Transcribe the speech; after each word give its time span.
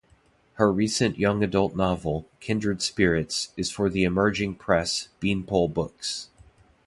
Her 0.53 0.73
recent 0.73 1.19
young 1.19 1.43
adult 1.43 1.75
novel, 1.75 2.27
"Kindred 2.39 2.81
Spirits", 2.81 3.53
is 3.55 3.69
for 3.69 3.87
the 3.87 4.03
emerging 4.03 4.55
press 4.55 5.09
Beanpole 5.19 5.67
Books. 5.67 6.29